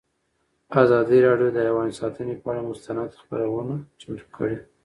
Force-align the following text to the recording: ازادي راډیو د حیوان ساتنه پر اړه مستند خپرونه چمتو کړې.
ازادي 0.83 1.17
راډیو 1.27 1.49
د 1.53 1.57
حیوان 1.67 1.89
ساتنه 1.99 2.33
پر 2.41 2.51
اړه 2.55 2.61
مستند 2.69 3.09
خپرونه 3.21 3.75
چمتو 3.99 4.25
کړې. 4.35 4.57